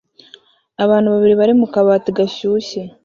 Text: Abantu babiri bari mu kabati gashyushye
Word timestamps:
Abantu 0.83 1.07
babiri 1.13 1.33
bari 1.39 1.53
mu 1.59 1.67
kabati 1.73 2.09
gashyushye 2.17 2.81